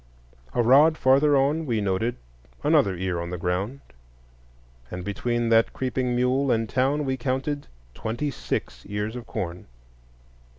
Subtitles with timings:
[0.55, 2.15] A rod farther on we noted
[2.63, 3.81] another ear on the ground;
[4.89, 9.67] and between that creeping mule and town we counted twenty six ears of corn.